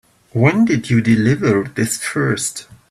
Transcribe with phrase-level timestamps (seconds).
[0.33, 2.65] When did you deliver this first?